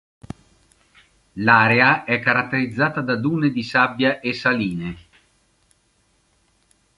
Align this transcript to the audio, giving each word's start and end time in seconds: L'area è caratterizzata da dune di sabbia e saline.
L'area 1.33 2.05
è 2.05 2.19
caratterizzata 2.19 3.01
da 3.01 3.15
dune 3.15 3.51
di 3.51 3.61
sabbia 3.61 4.19
e 4.19 4.33
saline. 4.33 4.97